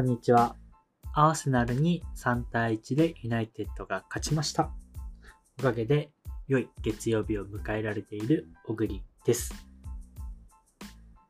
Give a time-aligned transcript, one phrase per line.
[0.00, 0.56] こんにちは。
[1.12, 4.70] アーセナルに3対1でユナイテッドが勝ちました。
[5.58, 6.10] おかげで
[6.48, 9.52] 良い月曜日を迎えられている小栗です。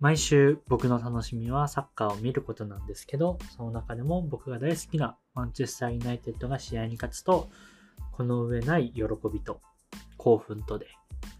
[0.00, 7.48] 毎週僕の楽しみはサッカーを見ることなんですけど、その中でも僕が大好きなマンチェスターユナイテッドが試合に勝つと、
[8.12, 9.62] この上ない喜びと
[10.18, 10.88] 興奮とで、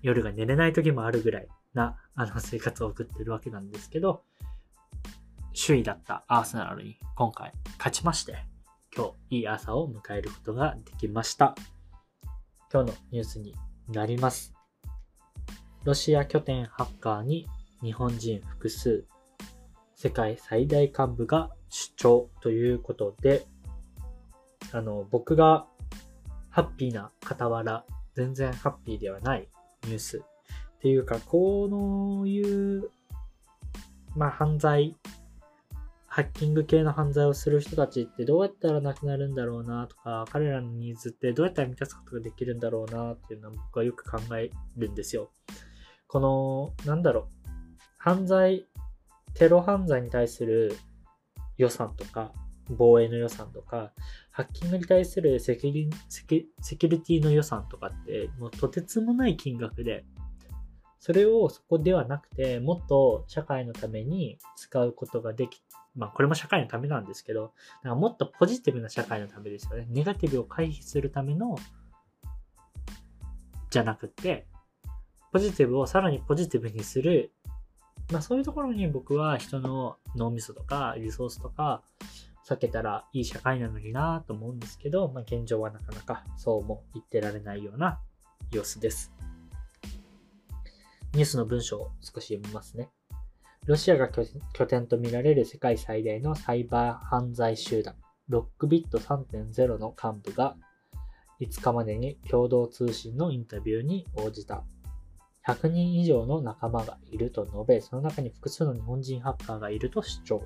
[0.00, 4.22] 夜が寝れない時もあるぐらいなあの生活を送ってるわけなんですけど、
[5.60, 8.44] 首位だったアーセナルに今回勝ちまして、
[8.96, 11.56] 今日いい朝を迎えることができました。
[12.72, 13.56] 今日のニュースに
[13.88, 14.54] なります。
[15.82, 17.48] ロシア拠点ハッカーに
[17.82, 19.04] 日本人複数、
[19.96, 23.44] 世界最大幹部が主張ということで、
[24.70, 25.66] あの、僕が
[26.50, 29.48] ハッピーな傍ら、全然ハッピーではない
[29.86, 32.92] ニュースっていうか、こういう、
[34.14, 34.96] まあ、犯罪、
[36.18, 45.30] ハッキング系の犯罪をする人たちってどうやったらなくなるんだろうなとか、彼らのニーズってどうやったら満たすことができるんだろうなっていうのは僕はよく考えるんですよ。
[46.08, 47.48] この、なんだろう、
[47.98, 48.66] 犯罪、
[49.34, 50.76] テロ犯罪に対する
[51.56, 52.32] 予算とか、
[52.68, 53.92] 防衛の予算とか、
[54.32, 60.04] ハッキングに対するセキュリセキセキュリティの予算とかって、もうとてつもない金額で、
[61.00, 65.62] それをそこではなくて、もっと社会のために使うことができ、
[65.94, 69.86] まあこれも社会のためなんですけど、なんかもっとポジティブな社会のためですよね。
[69.90, 71.56] ネガティブを回避するための、
[73.70, 74.46] じゃなくて、
[75.32, 77.32] ポジティブをさらにポジティブにする、
[78.10, 81.82] まあそういうところに僕は人の脳みそとかリソースとか
[82.48, 88.00] 避けたらいい社会なのになと思うんですけど、まあ現状はなかなかそうも言ってられないような
[88.50, 89.12] 様子です。
[91.14, 92.90] ニュースの文章を少し読みますね。
[93.66, 97.94] ロシアが拠点とみられる世界最大のサイバー犯罪集団、
[98.28, 100.56] ロックビット3.0の幹部が
[101.40, 104.64] 5日までに共同通信のインタビューに応じた。
[105.46, 110.42] 100人以上の仲間がいると述べ、その中に複数の日本人ハッカーがいると主張。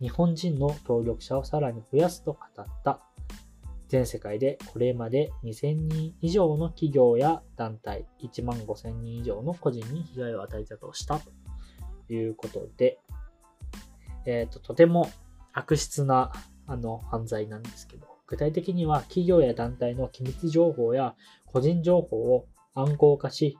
[0.00, 3.00] 日本人の協力者をさらに増やすと語った。
[3.88, 12.98] 全世界でこれまで2000人以上の企業や団体、1万5000人以上の個人に被害を与えたとしたということで、
[14.26, 15.10] えっ、と、とても
[15.52, 16.32] 悪質な
[16.66, 21.14] あの犯罪なんですけど、具体的には企業や団体の機密情報や
[21.44, 23.56] 個人情報を暗号化し、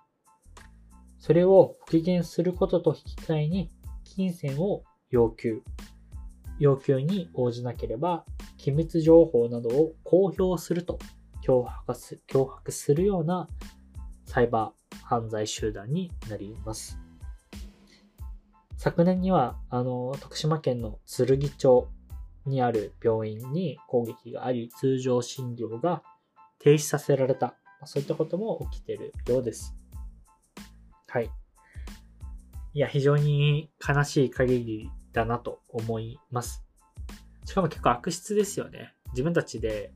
[1.21, 3.71] それを復元することと引き換えに
[4.05, 5.63] 金銭を要求。
[6.59, 8.25] 要求に応じなければ、
[8.67, 10.99] 機密情報などを公表すると
[11.47, 13.49] 脅迫す脅迫するような
[14.25, 16.99] サイバー犯罪集団になります。
[18.77, 21.89] 昨年には、あの、徳島県の剣町
[22.45, 26.03] にある病院に攻撃があり、通常診療が
[26.59, 27.55] 停止させられた。
[27.85, 29.77] そういったことも起きてるようです。
[31.07, 31.31] はい。
[32.75, 36.66] いや、非常に悲しい限りだなと思います。
[37.57, 38.93] しかも結構悪質ですよね。
[39.13, 39.91] 自分たちで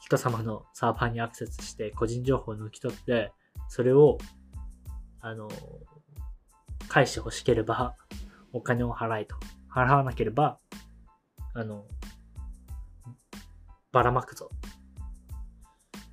[0.00, 3.32] 人様のサーバーにアクセスして個人情報を抜き取って、
[3.70, 4.18] それを、
[5.22, 5.48] あの、
[6.88, 7.94] 返して欲しければ
[8.52, 9.34] お金を払えと。
[9.74, 10.58] 払わなければ、
[11.54, 11.86] あの、
[13.90, 14.50] ばらまくぞ。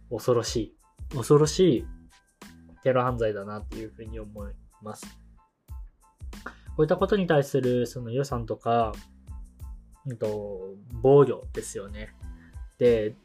[0.09, 0.77] 恐ろしい。
[1.13, 1.85] 恐ろしい
[2.81, 5.05] テロ犯罪だなっていうふうに思います。
[6.45, 8.93] こういったことに対するその予算とか、
[10.05, 12.13] うんと、防御ですよね。
[12.77, 13.15] で、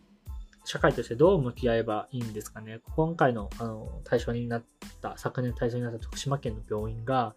[0.65, 2.81] 社会としてどう向き合えばいいんですかね。
[2.97, 4.65] 今回のあの対象になっ
[5.01, 7.35] た、昨年対象になった徳島県の病院が、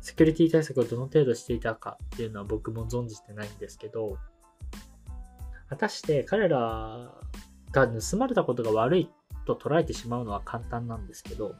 [0.00, 4.18] セキュリティ対策をどの程度していたかっていうのは僕も存じてないんですけど、
[5.68, 7.10] 果たして彼ら
[7.72, 9.10] が盗まれたことが悪い
[9.46, 11.54] と捉えてしまうのは簡単なんですけど、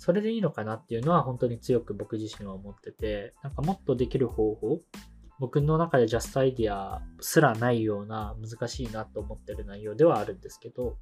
[0.00, 4.80] それでいいのかなっていうのは本当に強く僕自身は思ってて、なんかもっとできる方法、
[5.38, 10.96] 僕の中でジャストアイディアすらないような難しいなと思ってる内容ではあるんですけど、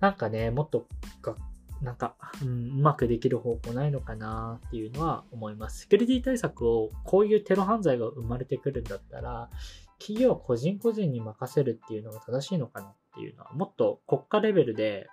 [0.00, 0.86] なんかね、もっと
[1.20, 1.36] が、
[1.82, 5.80] なんか、うん、うまくできる方法ないのかなっていうのは思います。
[5.80, 9.50] セキュリティ対策をこういうテロ犯罪が生まれてくるんだったら、
[9.98, 15.08] 企業個人個人に任せるっていうのが正しいのかなっていうのは、もっと国家レベルで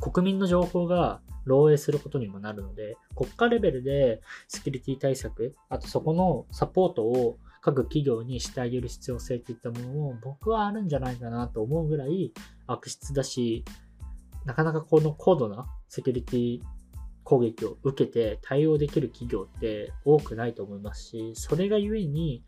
[0.00, 12.32] 国民の情報が漏洩することにもなるので、国家レベルでセキュリティ対策、あとそこのサポートを各企業にしてあげる必要性っていったものも僕はあるんじゃないかなと思うぐらい
[12.66, 13.64] 悪質だし、
[14.46, 16.60] なかなかこの高度なセキュリティ
[17.24, 22.42] 攻撃を受けて対応できる企業って多くないと思いますし、それがゆえに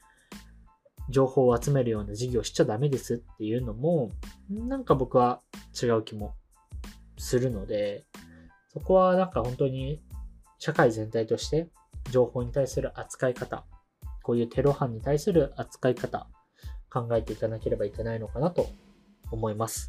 [1.10, 4.10] 情報を集めるような事業しちゃダメですっていうのも、
[4.48, 5.40] なんか僕は
[5.80, 6.34] 違う気も
[7.18, 8.04] するので、
[8.72, 10.02] そこはなんか本当に
[10.58, 11.68] 社会全体として
[12.10, 13.64] 情報に対する扱い方、
[14.22, 16.28] こういうテロ犯に対する扱い方、
[16.90, 18.68] 考えていかなければいけないのかなと
[19.30, 19.86] 思います。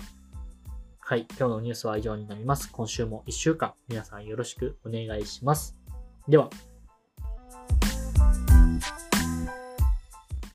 [0.99, 1.27] はい。
[1.37, 2.71] 今日のニュースは以上になります。
[2.71, 5.77] 今週も1週間皆さんよろしくお願いします。
[6.27, 6.49] では、